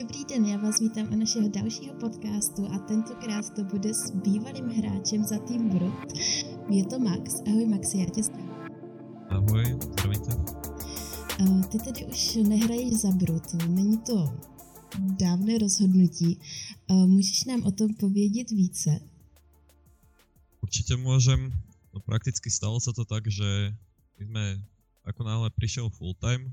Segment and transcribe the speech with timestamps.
[0.00, 4.68] Dobrý den, já vás vítám u našeho dalšího podcastu a tentokrát to bude s bývalým
[4.68, 6.16] hráčem za tým Brut.
[6.70, 7.44] Je to Max.
[7.46, 8.50] Ahoj Maxi, já tě zdravím.
[9.28, 10.20] Ahoj, zdravím
[11.40, 14.40] Uh, ty tedy už nehrajíš za Brut, není to
[14.98, 16.40] dávné rozhodnutí.
[16.90, 19.00] Uh, můžeš nám o tom povědět více?
[20.62, 21.52] Určite môžem.
[21.92, 23.76] No prakticky stalo sa to tak, že
[24.16, 24.44] my sme
[25.04, 26.52] ako náhle prišiel full time,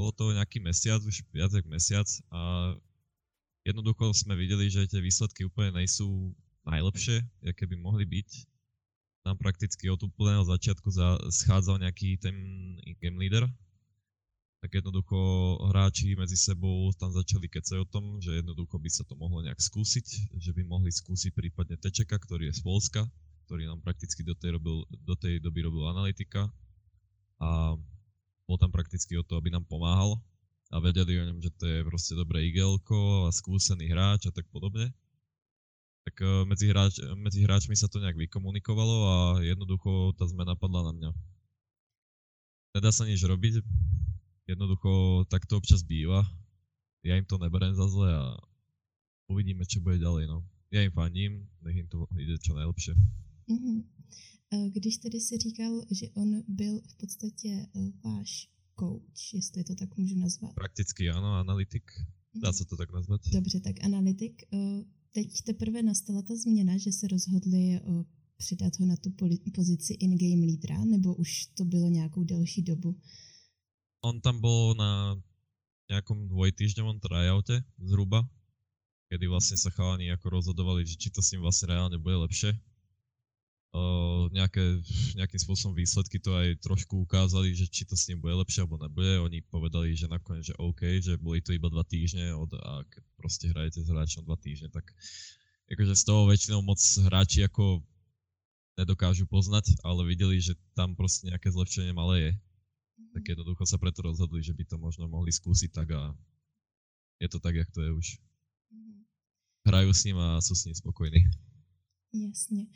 [0.00, 2.72] bolo to nejaký mesiac, už viac ako mesiac a
[3.68, 6.32] jednoducho sme videli, že tie výsledky úplne nejsú
[6.64, 8.48] najlepšie, aké by mohli byť.
[9.20, 12.32] Tam prakticky od úplného začiatku za, schádzal nejaký ten
[13.04, 13.44] game leader,
[14.64, 15.16] tak jednoducho
[15.68, 19.60] hráči medzi sebou tam začali kecať o tom, že jednoducho by sa to mohlo nejak
[19.60, 23.04] skúsiť, že by mohli skúsiť prípadne Tečeka, ktorý je z Polska,
[23.44, 26.48] ktorý nám prakticky do tej, robil, do tej doby robil analytika
[27.40, 27.76] a
[28.50, 30.18] bol tam prakticky o to, aby nám pomáhal
[30.74, 34.50] a vedeli o ňom, že to je proste dobré igelko a skúsený hráč a tak
[34.50, 34.90] podobne.
[36.10, 40.90] Tak uh, medzi, hráč, medzi hráčmi sa to nejak vykomunikovalo a jednoducho tá zmena padla
[40.90, 41.10] na mňa.
[42.74, 43.62] Nedá sa nič robiť,
[44.50, 46.26] jednoducho tak to občas býva.
[47.06, 48.34] Ja im to neberem za zle a
[49.30, 50.26] uvidíme, čo bude ďalej.
[50.26, 50.42] No.
[50.74, 52.94] Ja im fandím, nech im to ide čo najlepšie.
[53.50, 53.99] Mm-hmm.
[54.72, 57.66] Když tedy si říkal, že on byl v podstatě
[58.04, 60.54] váš coach, jestli to tak můžu nazvat.
[60.54, 61.90] Prakticky ano, analytik.
[62.42, 63.20] Dá se to tak nazvat.
[63.32, 64.42] Dobře, tak analytik.
[65.12, 67.80] Teď teprve nastala ta změna, že se rozhodli
[68.36, 69.10] přidat ho na tu
[69.54, 73.00] pozici in-game lídra, nebo už to bylo nějakou delší dobu?
[74.00, 75.20] On tam bol na
[75.92, 78.24] nejakom dvojtýždňovom tryoute zhruba,
[79.12, 82.54] kedy vlastne sa chalani ako rozhodovali, že či to s ním vlastne reálne bude lepšie.
[83.70, 84.82] Uh, nejaké,
[85.14, 88.82] nejakým spôsobom výsledky to aj trošku ukázali, že či to s ním bude lepšie alebo
[88.82, 89.22] nebude.
[89.22, 93.02] Oni povedali, že nakoniec, že OK, že boli to iba dva týždne od, a keď
[93.14, 94.90] proste hrajete s hráčom dva týždne, tak
[95.70, 97.78] akože z toho väčšinou moc hráči ako
[98.74, 102.32] nedokážu poznať, ale videli, že tam proste nejaké zlepšenie malé je
[103.12, 106.14] tak jednoducho sa preto rozhodli, že by to možno mohli skúsiť tak a
[107.20, 108.06] je to tak, jak to je už.
[108.70, 109.04] Mhm.
[109.66, 111.20] Hrajú s ním a sú s ním spokojní.
[112.10, 112.66] Jasně.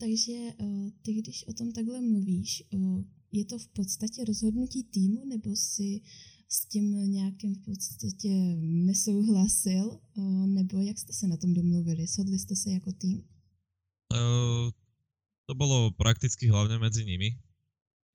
[0.00, 5.24] Takže uh, ty, když o tom takhle mluvíš, uh, je to v podstatě rozhodnutí týmu,
[5.24, 6.00] nebo si
[6.48, 8.28] s tím nějakým v podstatě
[8.60, 12.06] nesouhlasil, uh, nebo jak jste se na tom domluvili?
[12.06, 13.18] Shodli jste se jako tým?
[14.12, 14.70] Uh,
[15.46, 17.38] to bolo prakticky hlavne medzi nimi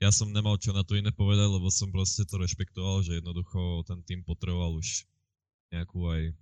[0.04, 3.88] ja som nemal čo na to iné povedať, lebo som proste to rešpektoval, že jednoducho
[3.88, 5.08] ten tým potreboval už
[5.72, 6.36] nejakú aj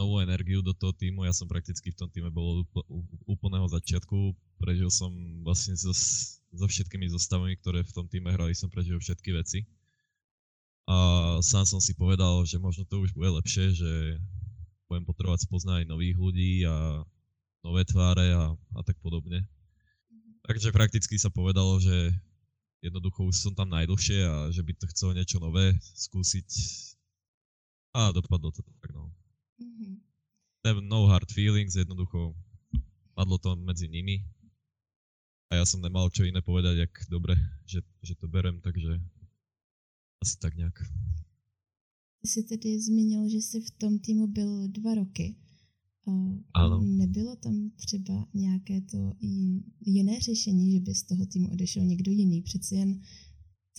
[0.00, 1.28] novú energiu do toho týmu.
[1.28, 2.68] Ja som prakticky v tom týme bol od
[3.28, 4.32] úplného začiatku.
[4.56, 5.12] Prežil som
[5.44, 9.68] vlastne so, so všetkými zostavami, ktoré v tom týme hrali, som prežil všetky veci.
[10.88, 10.96] A
[11.44, 13.92] sám som si povedal, že možno to už bude lepšie, že
[14.88, 17.04] budem potrebovať spoznať nových ľudí a
[17.60, 19.44] nové tváre a, a tak podobne.
[20.08, 20.48] Mhm.
[20.48, 22.10] Takže prakticky sa povedalo, že
[22.80, 26.48] jednoducho už som tam najdlhšie a že by to chcelo niečo nové skúsiť.
[27.92, 29.12] A dopadlo to tak, no.
[29.60, 30.88] Mm-hmm.
[30.88, 32.34] No hard feelings, jednoducho
[33.14, 34.24] padlo to medzi nimi.
[35.50, 37.34] A ja som nemal čo iné povedať, jak dobre,
[37.66, 39.02] že, že to berem, takže
[40.22, 40.78] asi tak nejak.
[42.20, 45.36] Ty jsi tedy zmínil, že jsi v tom týmu byl dva roky.
[46.54, 46.80] Ano.
[46.80, 49.12] Nebylo tam třeba nějaké to
[49.80, 52.42] jiné řešení, že by z toho týmu odešel někdo jiný?
[52.42, 53.00] Přeci jen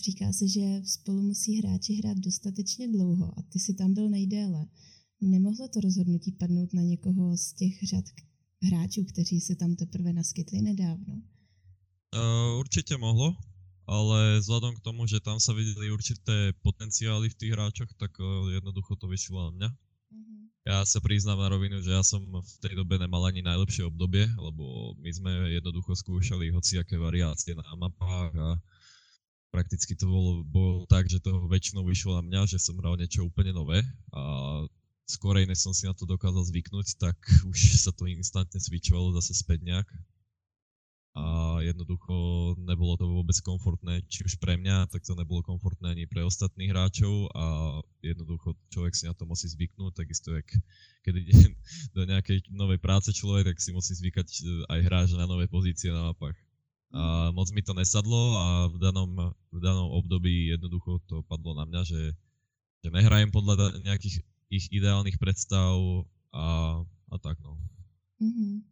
[0.04, 4.66] říká se, že spolu musí hráči hrát dostatečně dlouho a ty si tam byl nejdéle.
[5.22, 8.04] Nemohlo to rozhodnutí padnout na někoho z těch řad
[8.62, 11.22] hráčů, kteří se tam teprve naskytli nedávno?
[12.12, 13.38] Uh, určite mohlo,
[13.86, 18.50] ale vzhľadom k tomu, že tam sa videli určité potenciály v tých hráčoch, tak uh,
[18.50, 19.70] jednoducho to vyšlo na mňa.
[20.62, 24.26] Ja sa priznám na rovinu, že ja som v tej dobe nemal ani najlepšie obdobie,
[24.26, 28.48] lebo my sme jednoducho skúšali hociaké variácie na mapách a
[29.50, 33.26] prakticky to bolo, bolo tak, že to väčšinou vyšlo na mňa, že som hral niečo
[33.26, 33.82] úplne nové
[34.14, 34.22] a
[35.12, 37.16] skorej, než som si na to dokázal zvyknúť, tak
[37.52, 39.88] už sa to instantne switchovalo zase späť nejak
[41.12, 42.14] a jednoducho
[42.56, 46.72] nebolo to vôbec komfortné, či už pre mňa, tak to nebolo komfortné ani pre ostatných
[46.72, 47.44] hráčov a
[48.00, 50.48] jednoducho človek si na to musí zvyknúť, takisto jak
[51.04, 51.36] keď ide
[51.96, 54.28] do nejakej novej práce človek, tak si musí zvykať
[54.72, 56.36] aj hráč na nové pozície na mapách.
[56.92, 61.68] A moc mi to nesadlo a v danom, v danom období jednoducho to padlo na
[61.68, 62.02] mňa, že,
[62.84, 65.80] že nehrajem podľa nejakých ich ideálnych predstav
[66.32, 66.46] a,
[66.84, 67.56] a tak no.
[68.20, 68.62] Mm-hmm.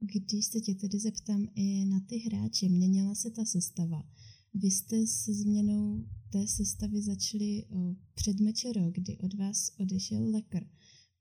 [0.00, 4.02] Když se tě tedy zeptám i na ty hráče, měnila se ta sestava.
[4.54, 10.66] Vy jste se změnou té sestavy začali o, před Mečero, kdy od vás odešel Lekr.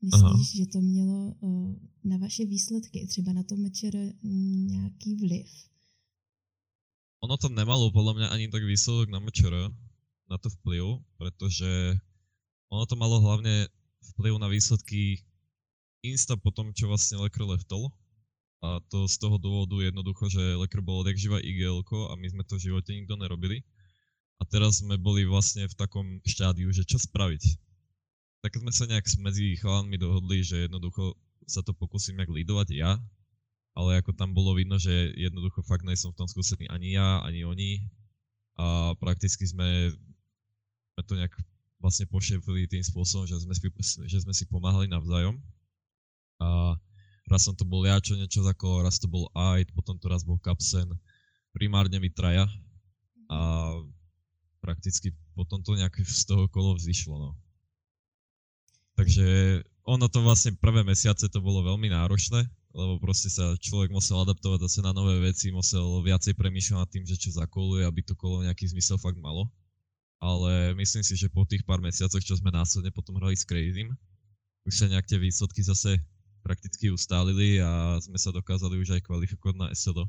[0.01, 0.44] Myslíš, Aha.
[0.57, 4.00] že to mělo o, na vaše výsledky, třeba na to Mečero
[4.67, 5.47] nějaký vliv?
[7.21, 9.69] Ono to nemalo podľa mňa ani tak výsledok na Mečero,
[10.25, 12.01] na to vplyv, pretože
[12.71, 13.68] ono to malo hlavne
[14.15, 15.19] vplyv na výsledky
[16.01, 17.91] insta po tom, čo vlastne Lekr leftol.
[18.62, 22.44] A to z toho dôvodu jednoducho, že Lekr bol odjak živa igl a my sme
[22.47, 23.65] to v živote nikto nerobili.
[24.41, 27.44] A teraz sme boli vlastne v takom štádiu, že čo spraviť.
[28.41, 31.13] Tak sme sa nejak medzi chalanmi dohodli, že jednoducho
[31.45, 32.97] sa to pokúsim nejak lidovať ja,
[33.77, 37.45] ale ako tam bolo vidno, že jednoducho fakt nejsem v tom skúsený ani ja, ani
[37.45, 37.85] oni
[38.57, 39.94] a prakticky sme,
[40.94, 41.33] sme to nejak
[41.81, 43.57] vlastne pošepili tým spôsobom, že sme,
[44.06, 45.42] že sme si pomáhali navzájom.
[46.38, 46.78] A
[47.25, 50.22] raz som to bol ja, čo niečo zakolo, raz to bol Aid, potom to raz
[50.22, 50.88] bol Kapsen,
[51.51, 52.45] primárne my traja.
[53.33, 53.74] A
[54.62, 57.30] prakticky potom to nejak z toho kolo vzýšlo, no.
[58.94, 59.25] Takže
[59.81, 62.45] ono to vlastne prvé mesiace to bolo veľmi náročné,
[62.77, 67.04] lebo proste sa človek musel adaptovať zase na nové veci, musel viacej premýšľať nad tým,
[67.10, 69.50] že čo zakoluje, aby to kolo nejaký zmysel fakt malo
[70.21, 73.89] ale myslím si, že po tých pár mesiacoch, čo sme následne potom hrali s Crazym,
[74.69, 75.97] už sa nejak tie výsledky zase
[76.45, 80.06] prakticky ustálili a sme sa dokázali už aj kvalifikovať na SLO.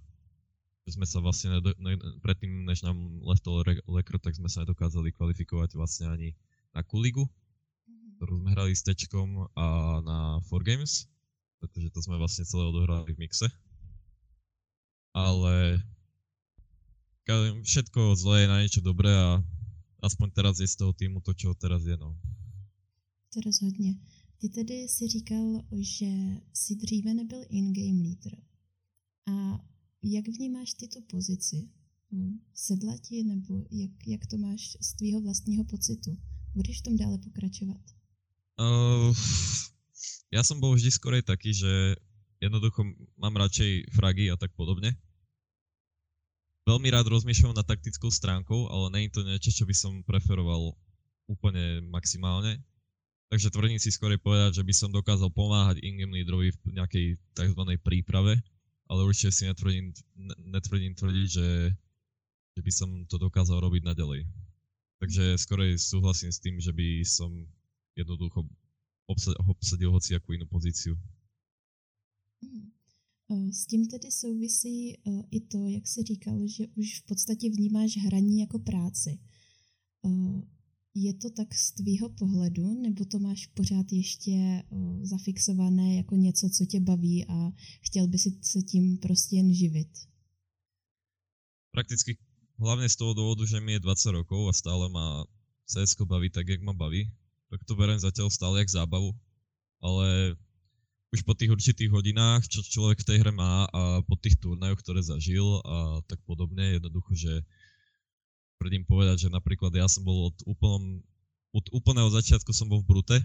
[0.85, 5.17] Že sme sa vlastne, nedo, ne, predtým než nám leftol Lekro, tak sme sa nedokázali
[5.17, 6.29] kvalifikovať vlastne ani
[6.76, 8.20] na Kuligu, mhm.
[8.20, 9.67] ktorú sme hrali s Tečkom a
[10.05, 11.08] na 4Games,
[11.56, 13.49] pretože to sme vlastne celé odohrali v mixe.
[15.17, 15.81] Ale
[17.65, 19.38] všetko zlé je na niečo dobré a
[20.03, 21.97] aspoň teraz je z toho týmu to, čo teraz je.
[21.97, 22.19] No.
[23.35, 23.95] To rozhodně.
[24.39, 26.11] Ty tedy si říkal, že
[26.53, 28.43] si dříve nebyl in-game leader.
[29.29, 29.65] A
[30.03, 31.69] jak vnímáš tyto pozici?
[32.11, 36.19] No, sedla ti, nebo jak, jak to máš z tvýho vlastního pocitu?
[36.55, 37.81] Budeš v tom dále pokračovat?
[38.61, 39.17] Uh,
[40.29, 41.97] ja som bol vždy skorej taký, že
[42.37, 42.85] jednoducho
[43.17, 44.93] mám radšej fragy a tak podobne
[46.67, 50.75] veľmi rád rozmýšľam na taktickou stránkou, ale nie je to niečo, čo by som preferoval
[51.26, 52.62] úplne maximálne.
[53.32, 57.62] Takže tvrdím si skôr povedať, že by som dokázal pomáhať ingame leaderovi v nejakej tzv.
[57.81, 58.37] príprave,
[58.93, 59.97] ale určite si netvrdím,
[60.53, 61.49] netvrdím tvrdiť, že,
[62.53, 64.29] že by som to dokázal robiť naďalej.
[65.00, 67.32] Takže skôr súhlasím s tým, že by som
[67.97, 68.44] jednoducho
[69.49, 70.94] obsadil hociakú inú pozíciu.
[73.32, 77.50] Eh, s tím tedy souvisí eh, i to, jak jsi říkal, že už v podstatě
[77.50, 79.19] vnímáš hraní jako práci.
[80.06, 80.43] Eh,
[80.94, 84.62] je to tak z tvýho pohledu, nebo to máš pořád ještě
[85.02, 89.88] zafixované jako něco, co tě baví a chtěl by si se tím prostě jen živit?
[91.70, 92.19] Prakticky
[92.61, 95.25] hlavne z toho dôvodu, že mi je 20 rokov a stále ma
[95.64, 97.08] CS baví tak, jak ma baví,
[97.49, 99.17] tak to berem zatiaľ stále jak zábavu.
[99.81, 100.37] Ale
[101.12, 104.81] už po tých určitých hodinách, čo človek v tej hre má a po tých turnajoch,
[104.81, 107.44] ktoré zažil a tak podobne, jednoducho, že
[108.56, 111.05] predím povedať, že napríklad ja som bol od, úplnom,
[111.53, 113.19] od úplného začiatku som bol v Brute,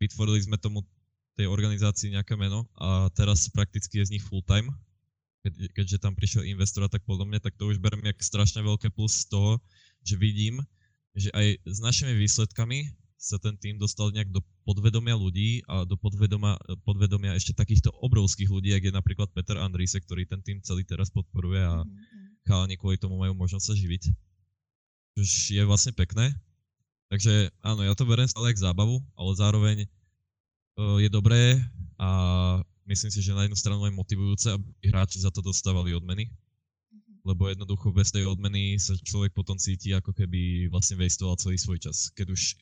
[0.00, 0.88] vytvorili sme tomu
[1.36, 4.72] tej organizácii nejaké meno a teraz prakticky je z nich full time,
[5.44, 8.88] keď, keďže tam prišiel investor a tak podobne, tak to už beriem jak strašne veľké
[8.88, 9.60] plus z toho,
[10.00, 10.64] že vidím,
[11.12, 12.88] že aj s našimi výsledkami
[13.22, 18.50] sa ten tým dostal nejak do podvedomia ľudí a do podvedomia, podvedomia ešte takýchto obrovských
[18.50, 22.42] ľudí, jak je napríklad Peter Andrise, ktorý ten tým celý teraz podporuje a mm-hmm.
[22.50, 24.10] chalani kvôli tomu majú možnosť sa živiť.
[25.22, 26.34] Už je vlastne pekné.
[27.14, 31.62] Takže áno, ja to beriem stále jak zábavu, ale zároveň uh, je dobré
[32.02, 32.10] a
[32.90, 36.26] myslím si, že na jednu stranu je motivujúce, aby hráči za to dostávali odmeny.
[36.26, 37.22] Mm-hmm.
[37.22, 41.78] Lebo jednoducho bez tej odmeny sa človek potom cíti, ako keby vlastne vestoval celý svoj
[41.78, 42.10] čas.
[42.18, 42.58] Keď už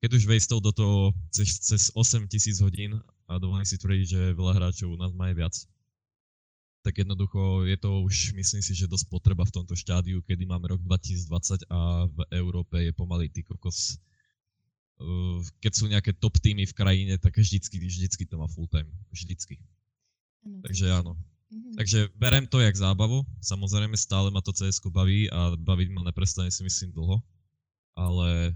[0.00, 4.20] keď už vejstol do toho cez, cez 8 tisíc hodín a dovolím si tvrdiť, že
[4.36, 5.54] veľa hráčov u nás má aj viac,
[6.86, 10.70] tak jednoducho je to už, myslím si, že dosť potreba v tomto štádiu, kedy máme
[10.70, 13.98] rok 2020 a v Európe je pomaly ty kokos.
[15.58, 18.86] Keď sú nejaké top týmy v krajine, tak vždycky, vždycky to má full time.
[19.10, 19.58] Vždycky.
[20.46, 21.12] Ano, Takže áno.
[21.50, 21.74] Mm-hmm.
[21.74, 23.26] Takže berem to jak zábavu.
[23.42, 27.18] Samozrejme stále ma to CS baví a baviť ma neprestane si myslím dlho.
[27.98, 28.54] Ale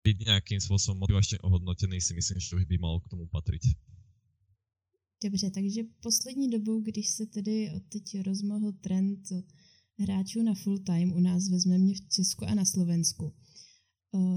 [0.00, 3.76] byť nejakým spôsobom motivačne ohodnotený, si myslím, že už by mal k tomu patriť.
[5.24, 9.20] Dobře, takže poslední dobou, když se tedy teď rozmohl trend
[9.98, 13.32] hráčů na full time, u nás vezmeme v Česku a na Slovensku.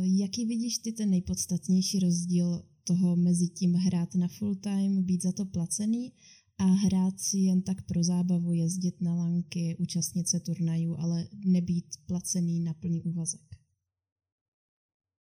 [0.04, 5.32] Jaký vidíš ty ten nejpodstatnější rozdíl toho mezi tím hrát na full time, být za
[5.32, 6.14] to placený
[6.58, 11.86] a hrát si jen tak pro zábavu, jezdit na lanky, účastnit se turnajů, ale nebýt
[12.06, 13.53] placený na plný úvazek.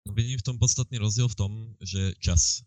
[0.06, 2.66] No, vidím v tom podstatný rozdiel v tom, že čas.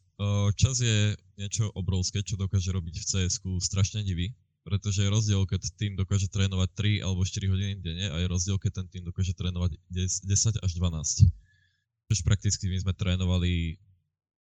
[0.55, 4.31] Čas je niečo obrovské, čo dokáže robiť v cs strašne divý,
[4.63, 8.57] pretože je rozdiel, keď tým dokáže trénovať 3 alebo 4 hodiny denne a je rozdiel,
[8.63, 11.27] keď ten tým dokáže trénovať 10 až 12.
[12.15, 13.83] Už prakticky my sme trénovali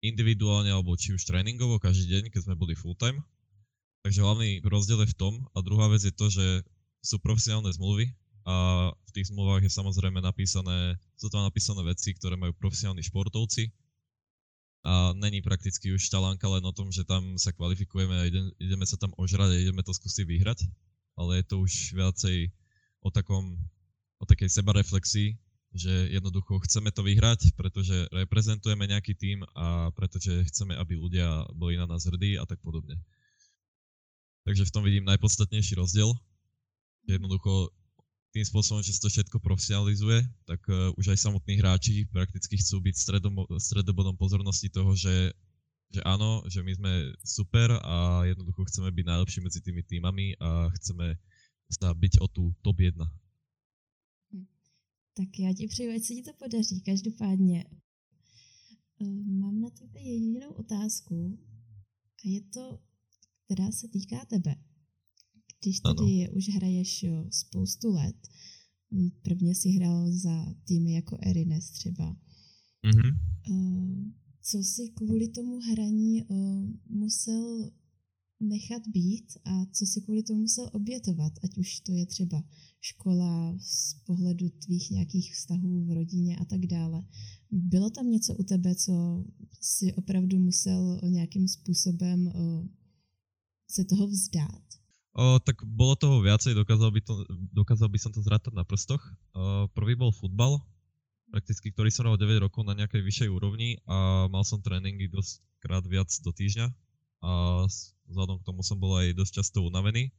[0.05, 3.25] individuálne alebo či už tréningovo každý deň, keď sme boli full time.
[4.05, 6.61] Takže hlavný rozdiel je v tom a druhá vec je to, že
[7.00, 8.12] sú profesionálne zmluvy
[8.45, 8.55] a
[8.93, 13.73] v tých zmluvách je samozrejme napísané, sú tam napísané veci, ktoré majú profesionálni športovci
[14.85, 18.85] a není prakticky už talánka len o tom, že tam sa kvalifikujeme a ide, ideme
[18.85, 20.69] sa tam ožrať a ideme to skúsiť vyhrať,
[21.17, 22.53] ale je to už viacej
[23.01, 23.57] o takom,
[24.21, 25.41] o takej sebareflexii,
[25.73, 31.81] že jednoducho chceme to vyhrať, pretože reprezentujeme nejaký tým a pretože chceme, aby ľudia boli
[31.81, 33.01] na nás hrdí a tak podobne.
[34.45, 36.13] Takže v tom vidím najpodstatnejší rozdiel.
[37.09, 37.73] Jednoducho
[38.35, 42.83] tým spôsobom, že sa to všetko profesionalizuje, tak uh, už aj samotní hráči prakticky chcú
[42.83, 45.31] byť stredom, stredobodom pozornosti toho, že,
[45.95, 50.67] že áno, že my sme super a jednoducho chceme byť najlepší medzi tými týmami a
[50.75, 51.14] chceme
[51.71, 52.99] sa byť o tú top 1.
[54.35, 54.47] Hm.
[55.14, 56.83] Tak já ti přeju, ať se ti to podaří.
[56.83, 57.64] Každopádně
[58.99, 61.38] uh, mám na tebe jedinou otázku
[62.19, 62.83] a je to,
[63.47, 64.74] která se týká tebe.
[65.64, 66.33] Když tedy ano.
[66.37, 68.16] už hraješ spoustu let,
[69.23, 72.16] prvně si hrál za týmy jako Erines třeba,
[72.85, 74.12] mm-hmm.
[74.42, 76.25] co si kvůli tomu hraní
[76.88, 77.71] musel
[78.40, 82.44] nechat být a co si kvůli tomu musel obětovat, ať už to je třeba
[82.80, 87.04] škola z pohledu tvých nějakých vztahů v rodině a tak dále.
[87.50, 89.25] Bylo tam něco u tebe, co
[89.61, 92.33] si opravdu musel nějakým způsobem
[93.71, 94.64] se toho vzdát?
[95.14, 97.14] O, tak bolo toho viacej, dokázal by, to,
[97.54, 98.99] dokázal by som to zrátať na prstoch.
[99.30, 100.59] O, prvý bol futbal,
[101.30, 105.38] prakticky, ktorý som hral 9 rokov na nejakej vyššej úrovni a mal som tréningy dosť
[105.62, 106.66] krát viac do týždňa
[107.25, 107.30] a
[108.11, 110.11] vzhľadom k tomu som bol aj dosť často unavený.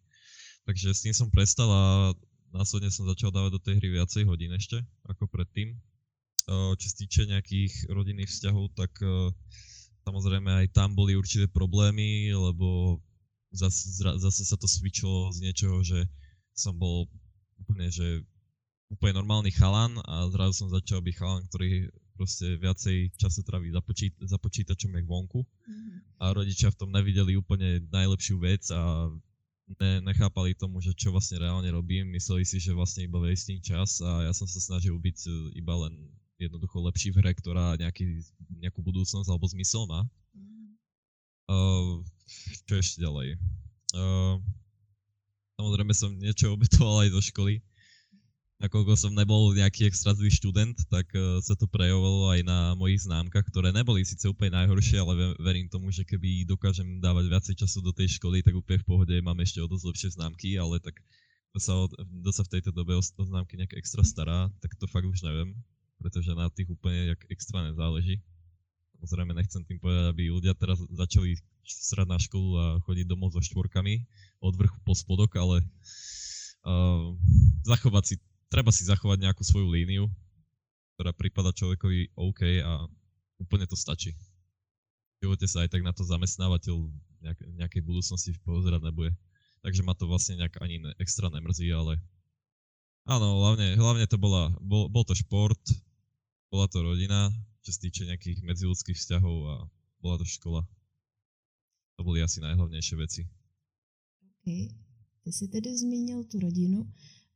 [0.65, 1.83] Takže s tým som prestal a
[2.55, 5.77] následne som začal dávať do tej hry viacej hodín ešte ako predtým.
[6.49, 8.95] Čo sa týče nejakých rodinných vzťahov, tak
[10.07, 12.97] samozrejme aj tam boli určité problémy, lebo
[13.55, 16.03] zase, zase sa to switchlo z niečoho, že
[16.55, 17.07] som bol
[17.59, 18.23] úplne, že
[18.91, 23.83] úplne normálny chalan a zrazu som začal byť chalan, ktorý proste viacej času traví za,
[23.83, 25.97] počít- za počítačom jak vonku mm-hmm.
[26.23, 29.11] a rodičia v tom nevideli úplne najlepšiu vec a
[29.81, 33.99] ne, nechápali tomu, že čo vlastne reálne robím, mysleli si, že vlastne iba wasting čas
[33.99, 35.93] a ja som sa snažil byť e, iba len
[36.39, 38.23] jednoducho lepší v hre, ktorá nejaký,
[38.59, 40.03] nejakú budúcnosť alebo zmysel má.
[41.45, 42.01] Uh,
[42.65, 43.37] čo ešte ďalej?
[43.93, 44.41] Uh,
[45.61, 47.61] samozrejme som niečo obetoval aj do školy.
[48.55, 53.03] Nakoľko som nebol nejaký extra zlý študent, tak uh, sa to prejavovalo aj na mojich
[53.03, 57.83] známkach, ktoré neboli síce úplne najhoršie, ale verím tomu, že keby dokážem dávať viacej času
[57.83, 60.95] do tej školy, tak úplne v pohode mám ešte o dosť lepšie známky, ale tak
[61.51, 65.07] kto sa, kto sa v tejto dobe o známky nejak extra stará, tak to fakt
[65.07, 65.55] už neviem,
[65.99, 68.23] pretože na tých úplne jak extra nezáleží.
[68.99, 73.41] Samozrejme nechcem tým povedať, aby ľudia teraz začali srať na školu a chodiť domov so
[73.41, 74.05] štvorkami
[74.41, 75.65] od vrchu po spodok, ale
[76.65, 77.11] uh,
[77.65, 78.15] zachovať si,
[78.47, 80.05] treba si zachovať nejakú svoju líniu,
[80.95, 82.85] ktorá prípada človekovi OK a
[83.41, 84.13] úplne to stačí.
[85.19, 86.75] V živote sa aj tak na to zamestnávateľ
[87.23, 89.11] nejak, nejakej budúcnosti pozerať nebude.
[89.65, 91.97] Takže ma to vlastne nejak ani ne, extra nemrzí, ale
[93.09, 95.59] áno, hlavne, hlavne to bola, bol, bol to šport,
[96.53, 97.33] bola to rodina,
[97.65, 99.55] čo sa týče nejakých medziludských vzťahov a
[100.05, 100.61] bola to škola.
[101.95, 103.21] To boli asi najhlavnejšie veci.
[104.23, 104.45] OK.
[105.23, 106.91] Ty jsi tedy zmínil tu rodinu.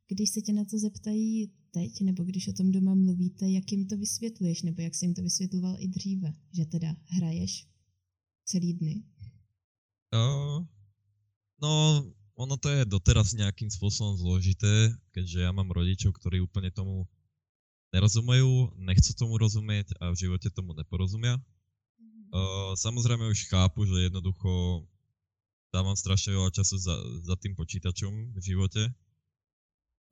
[0.07, 3.87] Když se tě na to zeptají teď, nebo když o tom doma mluvíte, jak jim
[3.87, 7.67] to vysvětluješ, nebo jak jsi jim to vysvětloval i dříve, že teda hraješ
[8.45, 9.03] celý dny?
[10.13, 10.65] Uh,
[11.61, 17.05] no, ono to je doteraz nejakým spôsobom zložité, keďže ja mám rodičov, ktorí úplne tomu
[17.93, 21.37] nerozumejú, nechcú tomu rozumieť a v živote tomu neporozumia.
[22.29, 24.85] Uh, samozrejme už chápu, že jednoducho
[25.73, 26.93] dávam strašne veľa času za,
[27.25, 28.85] za tým počítačom v živote,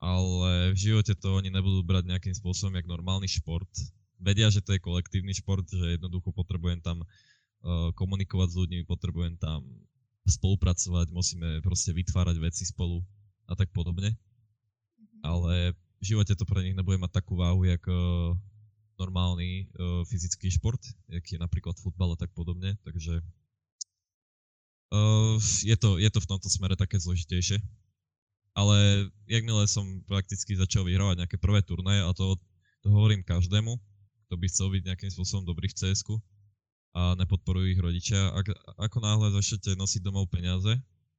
[0.02, 3.70] ale v živote to oni nebudú brať nejakým spôsobom jak normálny šport.
[4.18, 9.38] Vedia, že to je kolektívny šport, že jednoducho potrebujem tam uh, komunikovať s ľuďmi, potrebujem
[9.38, 9.62] tam
[10.26, 13.02] spolupracovať, musíme proste vytvárať veci spolu
[13.46, 14.18] a tak podobne.
[14.98, 15.18] Mhm.
[15.22, 15.52] Ale
[15.98, 18.34] v živote to pre nich nebude mať takú váhu, jak uh,
[18.98, 23.22] normálny uh, fyzický šport, jak je napríklad futbal a tak podobne, takže
[24.88, 25.36] Uh,
[25.68, 27.60] je, to, je to v tomto smere také zložitejšie.
[28.56, 32.40] Ale jakmile som prakticky začal vyhrávať nejaké prvé turnaje, a to,
[32.80, 33.76] to hovorím každému,
[34.24, 36.00] kto by chcel byť nejakým spôsobom dobrý v cs
[36.96, 38.32] a nepodporujú ich rodičia.
[38.32, 38.48] Ak,
[38.80, 40.72] ako náhle začnete nosiť domov peniaze,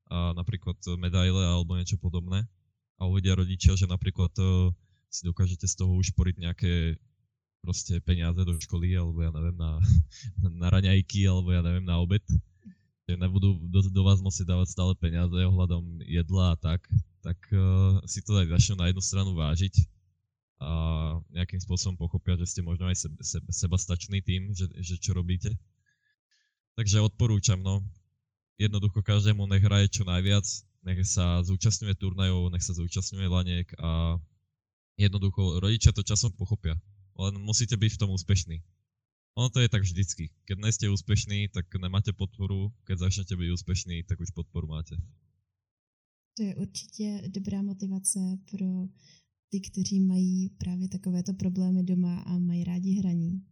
[0.10, 2.50] a napríklad medaile alebo niečo podobné,
[2.98, 4.74] a uvidia rodičia, že napríklad uh,
[5.14, 6.98] si dokážete z toho ušporiť nejaké
[7.60, 9.80] proste peniaze do školy, alebo ja neviem, na,
[10.62, 12.24] na raňajky, alebo ja neviem, na obed,
[13.10, 16.86] že nebudú do, do vás musieť dávať stále peniaze ohľadom jedla a tak,
[17.26, 19.76] tak uh, si to aj začnú na jednu stranu vážiť
[20.60, 20.72] a
[21.32, 25.56] nejakým spôsobom pochopia, že ste možno aj sebe, sebe, sebastačný tým, že, že čo robíte.
[26.76, 27.80] Takže odporúčam, no,
[28.60, 30.44] jednoducho každému nech hraje čo najviac,
[30.84, 34.20] nech sa zúčastňuje turnajov, nech sa zúčastňuje laniek a
[35.00, 36.76] jednoducho rodičia to časom pochopia.
[37.20, 38.64] Len musíte byť v tom úspešný.
[39.36, 40.32] Ono to je tak vždycky.
[40.48, 42.72] Keď nie ste úspešní, tak nemáte podporu.
[42.88, 44.96] Keď začnete byť úspešní, tak už podporu máte.
[46.38, 48.20] To je určitě dobrá motivace
[48.52, 48.88] pro
[49.50, 53.44] ty, kteří mají právě takovéto problémy doma a mají rádi hraní.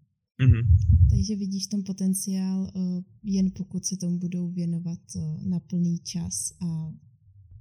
[0.41, 0.63] Mm-hmm.
[1.09, 5.19] Takže vidíš tam potenciál, eh, jen pokud se tomu budou věnovat eh,
[5.49, 6.93] na plný čas a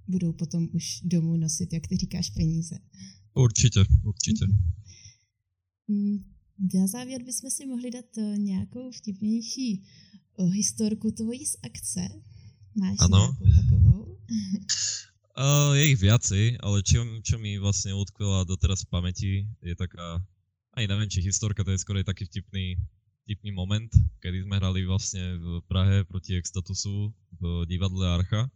[0.09, 2.79] budou potom už domů nosit, jak ty říkáš, peníze.
[3.35, 4.47] Určitě, určitě.
[4.47, 4.53] Mm,
[6.59, 9.83] na závěr bychom si mohli dát eh, nějakou vtipnější
[10.39, 12.09] eh, historku tvojí z akce.
[12.75, 13.37] Máš ano.
[13.57, 14.19] takovou?
[15.39, 19.33] Uh, je ich viacej, ale čo, čo mi vlastne utkvela doteraz v pamäti,
[19.65, 20.21] je taká,
[20.77, 22.77] aj neviem, či historka, to je skôr taký vtipný,
[23.25, 23.89] vtipný moment,
[24.21, 28.51] kedy sme hrali vlastne v Prahe proti Extatusu v divadle Archa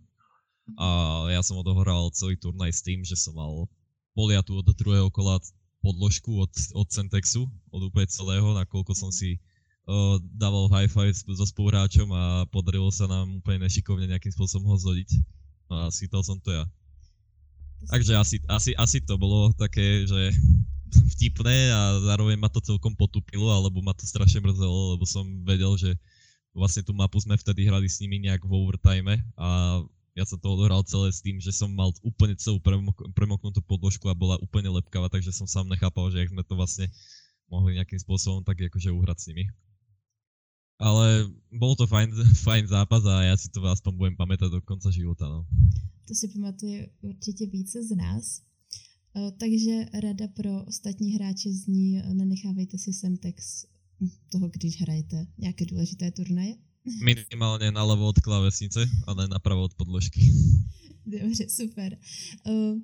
[0.77, 0.89] a
[1.33, 3.67] ja som odohral celý turnaj s tým, že som mal
[4.15, 5.41] poliatu od druhého kola
[5.81, 9.41] podložku od, od Centexu, od úplne celého, nakoľko som si
[9.89, 14.77] uh, dával high five so spoluhráčom a podarilo sa nám úplne nešikovne nejakým spôsobom ho
[14.77, 15.11] zodiť.
[15.73, 16.65] No a sítal som to ja.
[17.89, 20.37] Takže asi, asi, asi to bolo také, že
[21.17, 25.73] vtipné a zároveň ma to celkom potupilo, alebo ma to strašne mrzelo, lebo som vedel,
[25.81, 25.97] že
[26.53, 29.81] vlastne tú mapu sme vtedy hrali s nimi nejak v overtime a
[30.21, 34.05] ja som to odohral celé s tým, že som mal úplne celú premok- premoknutú podložku
[34.13, 36.93] a bola úplne lepkavá, takže som sám nechápal, že jak sme to vlastne
[37.49, 39.49] mohli nejakým spôsobom tak akože uhrať s nimi.
[40.77, 42.13] Ale bol to fajn,
[42.47, 45.25] fajn zápas a ja si to aspoň budem pamätať do konca života.
[45.25, 45.49] No.
[46.05, 48.43] To si pamatuje určitě více z nás.
[49.17, 53.69] E, takže rada pro ostatní hráče zní, nenechávejte si sem text
[54.33, 56.55] toho, když hrajete nějaké důležité turnaje.
[56.85, 60.21] Minimálne naľavo od klávesnice, ale napravo od podložky.
[61.07, 61.99] Dobře, super.
[62.47, 62.81] Uh,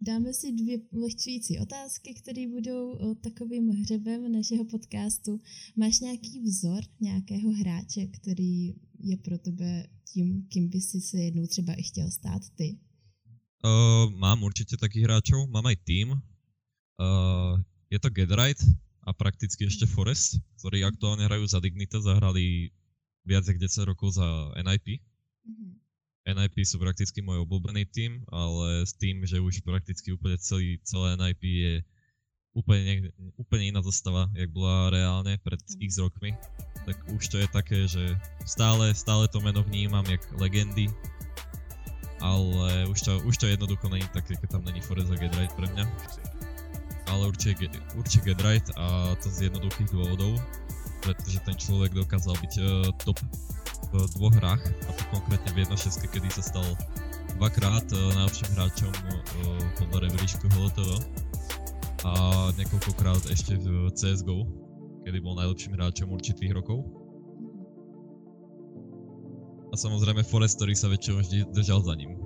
[0.00, 5.38] dáme si dvě lehčující otázky, které budou uh, takovým hřebem našeho podcastu.
[5.76, 11.46] Máš nějaký vzor nějakého hráče, který je pro tebe tím, kým by si se jednou
[11.46, 12.78] třeba i chtěl stát ty?
[13.64, 16.14] Uh, mám určite takých hráčov, mám aj tým.
[16.96, 17.58] Uh,
[17.90, 18.62] je to Gedright
[19.06, 22.70] a prakticky ešte Forest, ktorí aktuálne hrajú za Dignita, zahrali
[23.26, 25.02] viac jak 10 rokov za NIP.
[25.44, 25.70] Mm-hmm.
[26.26, 31.14] NIP sú prakticky môj obľúbený tým, ale s tým, že už prakticky úplne celý, celé
[31.14, 31.74] NIP je
[32.56, 35.86] úplne, úplne iná zostava, jak bola reálne pred mm.
[35.86, 36.32] x rokmi,
[36.88, 38.16] tak už to je také, že
[38.48, 40.88] stále, stále to meno vnímam jak legendy,
[42.24, 45.84] ale už to, už to jednoducho není také, keď tam není Foreza Gedright pre mňa.
[47.06, 50.40] Ale určite, určite Gedright a to z jednoduchých dôvodov
[51.02, 52.66] pretože ten človek dokázal byť uh,
[53.04, 53.18] top
[53.92, 56.66] v dvoch hrách, a to konkrétne v 1.6, kedy sa stal
[57.38, 59.18] dvakrát uh, najlepším hráčom uh,
[59.78, 60.90] podľa rebríčku HLTV
[62.06, 62.12] a
[62.54, 64.46] niekoľkokrát ešte v CSGO,
[65.02, 66.86] kedy bol najlepším hráčom určitých rokov.
[69.70, 72.25] A samozrejme Forest, ktorý sa väčšinou vždy držal za ním.